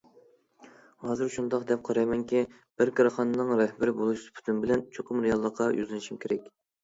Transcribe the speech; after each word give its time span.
ھازىر 1.07 1.27
شۇنداق 1.33 1.65
دەپ 1.71 1.83
قارايمەنكى، 1.89 2.41
بىر 2.81 2.91
كارخانىنىڭ 2.99 3.53
رەھبىرى 3.61 3.95
بولۇش 3.99 4.23
سۈپىتىم 4.23 4.65
بىلەن 4.65 4.83
چوقۇم 4.97 5.23
رېئاللىققا 5.27 5.71
يۈزلىنىشىم 5.81 6.21
كېرەك. 6.25 6.51